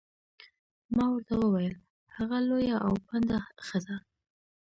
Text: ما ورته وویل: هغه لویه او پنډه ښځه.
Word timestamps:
ما 0.95 1.05
ورته 1.11 1.33
وویل: 1.37 1.75
هغه 2.15 2.37
لویه 2.49 2.77
او 2.85 2.93
پنډه 3.07 3.39
ښځه. 3.67 3.95